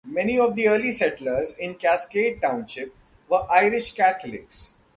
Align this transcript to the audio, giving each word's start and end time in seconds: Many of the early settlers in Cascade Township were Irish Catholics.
Many 0.07 0.39
of 0.39 0.55
the 0.55 0.67
early 0.67 0.93
settlers 0.93 1.55
in 1.59 1.75
Cascade 1.75 2.41
Township 2.41 2.91
were 3.29 3.45
Irish 3.51 3.93
Catholics. 3.93 4.73